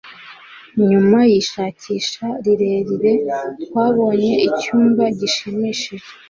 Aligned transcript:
Nyuma 0.89 1.19
yishakisha 1.31 2.25
rirerire, 2.43 3.13
twabonye 3.63 4.31
icyumba 4.47 5.03
gishimishije. 5.19 6.09